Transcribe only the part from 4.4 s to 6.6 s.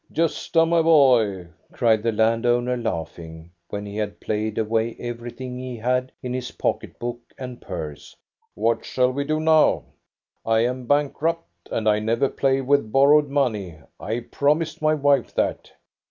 away everything he had in his